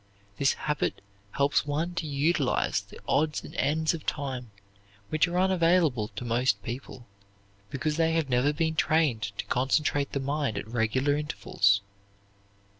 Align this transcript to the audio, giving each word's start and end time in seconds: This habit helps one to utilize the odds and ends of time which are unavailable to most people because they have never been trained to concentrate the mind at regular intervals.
This 0.37 0.53
habit 0.53 0.99
helps 1.33 1.67
one 1.67 1.93
to 1.93 2.07
utilize 2.07 2.81
the 2.81 2.99
odds 3.07 3.43
and 3.43 3.53
ends 3.53 3.93
of 3.93 4.03
time 4.03 4.49
which 5.09 5.27
are 5.27 5.37
unavailable 5.37 6.07
to 6.15 6.25
most 6.25 6.63
people 6.63 7.05
because 7.69 7.97
they 7.97 8.13
have 8.13 8.27
never 8.27 8.51
been 8.51 8.73
trained 8.73 9.21
to 9.21 9.45
concentrate 9.45 10.13
the 10.13 10.19
mind 10.19 10.57
at 10.57 10.67
regular 10.67 11.15
intervals. 11.15 11.81